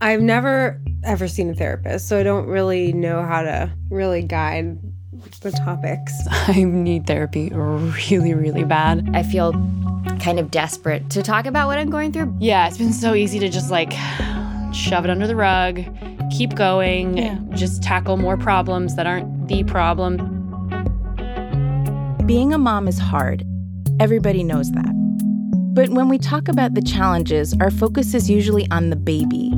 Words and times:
I've 0.00 0.22
never 0.22 0.80
ever 1.04 1.28
seen 1.28 1.50
a 1.50 1.54
therapist, 1.54 2.08
so 2.08 2.18
I 2.18 2.22
don't 2.22 2.46
really 2.46 2.92
know 2.92 3.22
how 3.22 3.42
to 3.42 3.70
really 3.90 4.22
guide 4.22 4.78
the 5.42 5.50
topics. 5.50 6.14
I 6.30 6.64
need 6.64 7.06
therapy 7.06 7.50
really, 7.50 8.34
really 8.34 8.64
bad. 8.64 9.10
I 9.14 9.22
feel 9.22 9.52
kind 10.20 10.38
of 10.38 10.50
desperate 10.50 11.08
to 11.10 11.22
talk 11.22 11.46
about 11.46 11.66
what 11.66 11.78
I'm 11.78 11.90
going 11.90 12.12
through. 12.12 12.34
Yeah, 12.38 12.66
it's 12.66 12.78
been 12.78 12.92
so 12.92 13.14
easy 13.14 13.38
to 13.40 13.48
just 13.48 13.70
like 13.70 13.92
shove 14.72 15.04
it 15.04 15.10
under 15.10 15.26
the 15.26 15.36
rug, 15.36 15.82
keep 16.30 16.54
going, 16.54 17.18
yeah. 17.18 17.38
just 17.50 17.82
tackle 17.82 18.16
more 18.16 18.36
problems 18.36 18.96
that 18.96 19.06
aren't 19.06 19.48
the 19.48 19.64
problem. 19.64 20.16
Being 22.26 22.54
a 22.54 22.58
mom 22.58 22.88
is 22.88 22.98
hard. 22.98 23.44
Everybody 23.98 24.44
knows 24.44 24.70
that. 24.72 24.94
But 25.74 25.90
when 25.90 26.08
we 26.08 26.18
talk 26.18 26.48
about 26.48 26.74
the 26.74 26.82
challenges, 26.82 27.54
our 27.60 27.70
focus 27.70 28.14
is 28.14 28.30
usually 28.30 28.70
on 28.70 28.90
the 28.90 28.96
baby. 28.96 29.52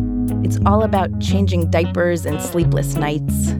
It's 0.52 0.60
all 0.66 0.82
about 0.82 1.18
changing 1.18 1.70
diapers 1.70 2.26
and 2.26 2.38
sleepless 2.38 2.94
nights. 2.94 3.52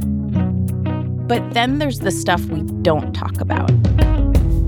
But 1.27 1.55
then 1.55 1.79
there's 1.79 2.01
the 2.01 2.11
stuff 2.11 2.45
we 2.45 2.61
don't 2.83 3.15
talk 3.15 3.41
about. 3.41 3.71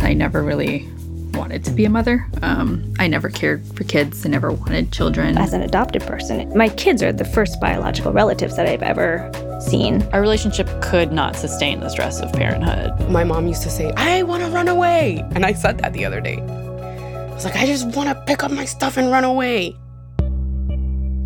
I 0.03 0.15
never 0.15 0.43
really 0.43 0.89
wanted 1.35 1.65
to 1.67 1.71
be 1.71 1.85
a 1.85 1.91
mother. 1.91 2.27
Um, 2.41 2.95
I 2.99 3.09
never 3.09 3.29
cared 3.29 3.67
for 3.77 3.85
kids. 3.85 4.25
I 4.25 4.31
never 4.31 4.51
wanted 4.51 4.91
children. 4.91 5.37
As 5.37 5.53
an 5.53 5.61
adopted 5.61 6.01
person, 6.05 6.51
my 6.57 6.71
kids 6.71 7.03
are 7.03 7.13
the 7.13 7.27
first 7.27 7.61
biological 7.61 8.11
relatives 8.11 8.57
that 8.57 8.67
I've 8.67 8.83
ever 8.83 9.31
seen. 9.61 10.03
Our 10.15 10.23
relationship 10.23 10.67
could 10.81 11.13
not 11.13 11.37
sustain 11.37 11.81
the 11.81 11.91
stress 11.91 12.21
of 12.21 12.33
parenthood. 12.33 13.11
My 13.11 13.25
mom 13.25 13.49
used 13.49 13.65
to 13.65 13.71
say, 13.71 13.93
I 13.99 14.23
want 14.23 14.43
to 14.43 14.49
run 14.49 14.69
away. 14.69 15.23
And 15.35 15.45
I 15.45 15.53
said 15.53 15.77
that 15.81 15.93
the 15.93 16.07
other 16.07 16.23
day. 16.23 16.39
I 16.39 17.35
was 17.35 17.45
like, 17.45 17.57
I 17.57 17.67
just 17.67 17.95
want 17.95 18.09
to 18.09 18.15
pick 18.25 18.43
up 18.43 18.51
my 18.51 18.65
stuff 18.65 18.97
and 18.97 19.11
run 19.11 19.25
away. 19.25 19.77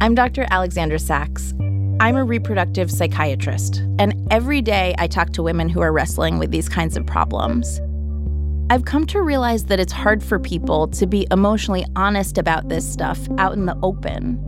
I'm 0.01 0.15
Dr. 0.15 0.47
Alexandra 0.53 1.01
Sacks. 1.01 1.53
I'm 1.99 2.15
a 2.15 2.23
reproductive 2.23 2.89
psychiatrist, 2.89 3.79
and 3.99 4.15
every 4.31 4.63
day 4.63 4.95
I 4.97 5.09
talk 5.09 5.31
to 5.31 5.43
women 5.43 5.69
who 5.69 5.81
are 5.81 5.93
wrestling 5.93 6.39
with 6.39 6.53
these 6.53 6.69
kinds 6.69 6.97
of 6.97 7.05
problems. 7.05 7.81
I've 8.71 8.85
come 8.85 9.07
to 9.07 9.21
realize 9.21 9.65
that 9.65 9.81
it's 9.81 9.93
hard 9.93 10.23
for 10.23 10.39
people 10.39 10.87
to 10.89 11.07
be 11.09 11.27
emotionally 11.33 11.85
honest 11.97 12.39
about 12.39 12.69
this 12.69 12.89
stuff 12.89 13.19
out 13.39 13.55
in 13.55 13.67
the 13.67 13.77
open. 13.83 14.39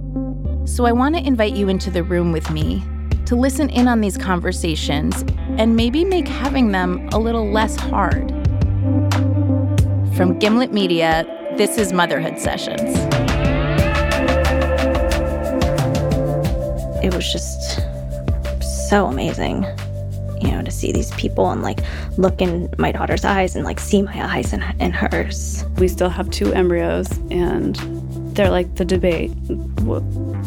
So 0.68 0.86
I 0.86 0.92
want 0.92 1.16
to 1.16 1.26
invite 1.26 1.54
you 1.54 1.68
into 1.68 1.90
the 1.90 2.04
room 2.04 2.30
with 2.30 2.48
me 2.52 2.84
to 3.26 3.34
listen 3.34 3.70
in 3.70 3.88
on 3.88 4.00
these 4.00 4.16
conversations 4.16 5.24
and 5.58 5.74
maybe 5.74 6.04
make 6.04 6.28
having 6.28 6.70
them 6.70 7.08
a 7.12 7.18
little 7.18 7.50
less 7.50 7.74
hard. 7.74 8.30
From 10.14 10.38
Gimlet 10.38 10.72
Media, 10.72 11.26
this 11.56 11.76
is 11.76 11.92
Motherhood 11.92 12.38
Sessions. 12.38 13.29
So 18.90 19.06
amazing 19.06 19.64
you 20.40 20.50
know 20.50 20.62
to 20.62 20.70
see 20.72 20.90
these 20.90 21.12
people 21.12 21.48
and 21.50 21.62
like 21.62 21.78
look 22.16 22.42
in 22.42 22.68
my 22.76 22.90
daughter's 22.90 23.24
eyes 23.24 23.54
and 23.54 23.64
like 23.64 23.78
see 23.78 24.02
my 24.02 24.34
eyes 24.34 24.52
in, 24.52 24.64
in 24.80 24.90
hers. 24.90 25.64
We 25.78 25.86
still 25.86 26.08
have 26.08 26.28
two 26.30 26.52
embryos 26.54 27.08
and 27.30 27.76
they're 28.40 28.48
like 28.48 28.74
the 28.76 28.86
debate 28.86 29.30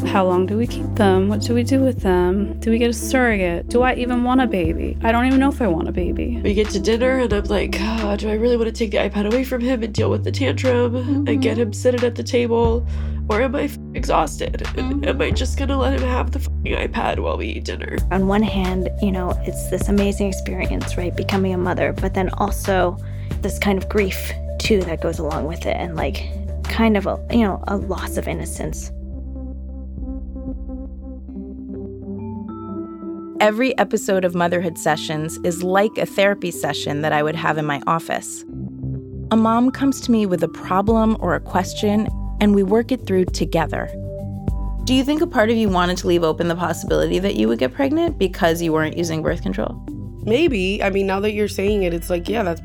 how 0.08 0.26
long 0.26 0.48
do 0.48 0.58
we 0.58 0.66
keep 0.66 0.88
them 0.96 1.30
what 1.30 1.42
do 1.42 1.54
we 1.54 1.62
do 1.62 1.80
with 1.80 2.00
them 2.00 2.60
do 2.60 2.72
we 2.72 2.80
get 2.80 2.90
a 2.90 2.94
surrogate 2.94 3.70
do 3.70 3.84
i 3.84 3.94
even 3.94 4.24
want 4.24 4.42
a 4.42 4.48
baby 4.48 4.98
i 5.04 5.12
don't 5.12 5.28
even 5.28 5.40
know 5.40 5.50
if 5.50 5.62
i 5.62 5.68
want 5.68 5.88
a 5.88 5.92
baby 5.92 6.42
we 6.44 6.56
get 6.56 6.68
to 6.68 6.80
dinner 6.80 7.20
and 7.20 7.32
i'm 7.32 7.44
like 7.44 7.76
oh, 7.80 8.16
do 8.18 8.30
i 8.30 8.34
really 8.34 8.58
want 8.58 8.68
to 8.68 8.74
take 8.74 8.90
the 8.90 8.98
ipad 8.98 9.32
away 9.32 9.44
from 9.44 9.62
him 9.62 9.84
and 9.84 9.94
deal 9.94 10.10
with 10.10 10.24
the 10.24 10.32
tantrum 10.32 10.94
mm-hmm. 10.94 11.28
and 11.28 11.44
get 11.44 11.56
him 11.56 11.72
seated 11.72 12.04
at 12.04 12.16
the 12.16 12.24
table 12.24 12.84
or 13.30 13.42
am 13.42 13.56
I 13.56 13.72
exhausted? 13.94 14.68
And 14.78 15.06
am 15.08 15.22
I 15.22 15.32
just 15.32 15.58
gonna 15.58 15.78
let 15.78 15.94
him 15.94 16.06
have 16.06 16.32
the 16.32 16.40
iPad 16.40 17.20
while 17.20 17.38
we 17.38 17.48
eat 17.48 17.64
dinner? 17.64 17.98
On 18.12 18.28
one 18.28 18.44
hand, 18.44 18.90
you 19.02 19.14
know, 19.14 19.30
it's 19.46 19.70
this 19.70 19.88
amazing 19.88 20.28
experience, 20.28 20.98
right? 20.98 21.16
Becoming 21.16 21.54
a 21.54 21.58
mother, 21.58 21.94
but 21.94 22.16
then 22.16 22.32
also 22.32 22.98
this 23.40 23.58
kind 23.58 23.82
of 23.82 23.88
grief 23.88 24.34
too 24.60 24.82
that 24.82 25.02
goes 25.02 25.20
along 25.20 25.46
with 25.46 25.66
it 25.66 25.78
and 25.78 25.96
like 25.96 26.30
kind 26.74 26.98
of 26.98 27.06
a, 27.06 27.24
you 27.30 27.44
know, 27.44 27.64
a 27.68 27.78
loss 27.78 28.18
of 28.18 28.28
innocence. 28.28 28.92
Every 33.40 33.78
episode 33.78 34.26
of 34.26 34.34
Motherhood 34.34 34.80
Sessions 34.80 35.38
is 35.44 35.62
like 35.62 35.96
a 36.00 36.08
therapy 36.08 36.50
session 36.50 37.02
that 37.02 37.14
I 37.14 37.22
would 37.22 37.36
have 37.36 37.60
in 37.60 37.66
my 37.66 37.80
office. 37.86 38.44
A 39.30 39.36
mom 39.36 39.70
comes 39.70 40.02
to 40.02 40.12
me 40.12 40.26
with 40.26 40.42
a 40.42 40.48
problem 40.48 41.16
or 41.20 41.36
a 41.36 41.40
question 41.40 42.08
and 42.42 42.56
we 42.56 42.64
work 42.64 42.92
it 42.92 43.06
through 43.06 43.26
together. 43.26 43.88
Do 44.86 44.96
you 44.96 45.04
think 45.04 45.22
a 45.22 45.28
part 45.28 45.52
of 45.52 45.56
you 45.56 45.70
wanted 45.70 45.98
to 45.98 46.08
leave 46.08 46.24
open 46.24 46.48
the 46.48 46.56
possibility 46.56 47.20
that 47.20 47.36
you 47.36 47.48
would 47.48 47.60
get 47.60 47.72
pregnant 47.74 48.18
because 48.18 48.64
you 48.64 48.74
weren't 48.74 48.98
using 48.98 49.22
birth 49.22 49.44
control? 49.44 49.80
Maybe. 50.24 50.82
I 50.82 50.90
mean, 50.90 51.06
now 51.06 51.20
that 51.20 51.34
you're 51.34 51.48
saying 51.48 51.84
it, 51.84 51.94
it's 51.94 52.10
like, 52.10 52.28
yeah, 52.28 52.42
that's 52.42 52.62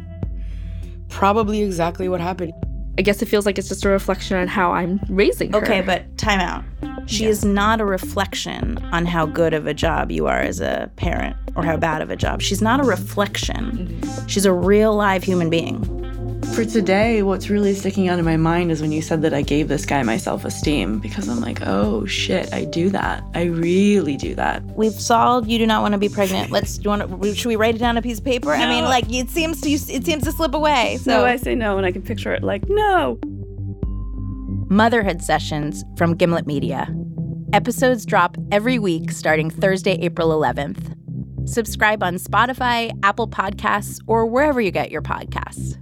probably 1.11 1.63
exactly 1.63 2.09
what 2.09 2.23
happened. 2.23 2.55
I 2.99 3.03
guess 3.03 3.23
it 3.23 3.27
feels 3.27 3.47
like 3.47 3.59
it's 3.59 3.69
just 3.69 3.85
a 3.85 3.89
reflection 3.89 4.37
on 4.37 4.49
how 4.49 4.73
I'm 4.73 4.99
raising 5.09 5.53
her. 5.53 5.59
Okay, 5.59 5.83
but 5.83 6.19
time 6.19 6.41
out. 6.41 6.65
She 7.07 7.25
yeah. 7.25 7.31
is 7.31 7.45
not 7.45 7.81
a 7.81 7.85
reflection 7.85 8.77
on 8.91 9.07
how 9.07 9.25
good 9.25 9.55
of 9.55 9.69
a 9.69 9.73
job 9.73 10.11
you 10.11 10.27
are 10.27 10.41
as 10.41 10.61
a 10.61 10.91
parent 10.97 11.37
or 11.55 11.63
how 11.63 11.77
bad 11.77 12.03
of 12.03 12.11
a 12.11 12.17
job. 12.17 12.43
She's 12.43 12.61
not 12.61 12.81
a 12.81 12.83
reflection. 12.83 13.89
Mm-hmm. 14.03 14.27
She's 14.27 14.45
a 14.45 14.53
real 14.53 14.97
live 14.97 15.23
human 15.23 15.49
being. 15.49 15.98
For 16.59 16.65
today, 16.65 17.23
what's 17.23 17.49
really 17.49 17.73
sticking 17.73 18.09
out 18.09 18.19
in 18.19 18.25
my 18.25 18.37
mind 18.37 18.73
is 18.73 18.81
when 18.83 18.91
you 18.91 19.01
said 19.01 19.23
that 19.23 19.33
I 19.33 19.43
gave 19.43 19.69
this 19.69 19.87
guy 19.87 20.03
my 20.03 20.17
self 20.17 20.45
esteem 20.45 20.99
because 20.99 21.29
I'm 21.29 21.39
like, 21.41 21.61
oh 21.65 22.05
shit, 22.05 22.53
I 22.53 22.65
do 22.65 22.91
that. 22.91 23.23
I 23.33 23.45
really 23.45 24.17
do 24.17 24.35
that. 24.35 24.65
We've 24.65 24.91
solved 24.91 25.49
you 25.49 25.59
do 25.59 25.69
not 25.69 25.83
want 25.83 25.93
to 25.93 25.99
be 25.99 26.09
pregnant. 26.09 26.51
Let's 26.51 26.77
do 26.77 26.83
you 26.83 26.91
want 26.91 27.23
to, 27.23 27.35
should 27.37 27.47
we 27.47 27.55
write 27.55 27.77
it 27.77 27.79
down 27.79 27.91
on 27.91 27.99
a 27.99 28.03
piece 28.03 28.19
of 28.19 28.25
paper? 28.25 28.49
No. 28.49 28.65
I 28.65 28.69
mean, 28.69 28.83
like 28.83 29.05
it 29.09 29.31
seems 29.31 29.61
to 29.61 29.71
it 29.71 30.05
seems 30.05 30.25
to 30.25 30.33
slip 30.33 30.53
away. 30.53 30.99
So 31.01 31.13
no, 31.13 31.25
I 31.25 31.37
say 31.37 31.55
no, 31.55 31.77
and 31.77 31.87
I 31.87 31.93
can 31.93 32.03
picture 32.03 32.35
it 32.35 32.43
like 32.43 32.69
no. 32.69 33.21
Motherhood 34.69 35.23
sessions 35.23 35.85
from 35.97 36.17
Gimlet 36.17 36.49
Media. 36.49 36.93
Episodes 37.53 38.05
drop 38.05 38.37
every 38.51 38.81
week 38.81 39.13
starting 39.13 39.49
Thursday, 39.49 39.93
April 40.01 40.31
11th. 40.31 41.49
Subscribe 41.49 42.03
on 42.03 42.17
Spotify, 42.17 42.91
Apple 43.05 43.29
Podcasts, 43.29 44.01
or 44.09 44.27
wherever 44.27 44.61
you 44.61 44.73
get 44.73 44.91
your 44.91 45.03
podcasts. 45.03 45.79